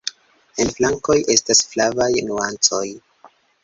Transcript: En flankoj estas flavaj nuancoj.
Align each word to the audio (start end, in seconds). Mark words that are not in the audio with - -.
En 0.63 0.71
flankoj 0.77 1.19
estas 1.35 1.63
flavaj 1.69 2.11
nuancoj. 2.33 2.85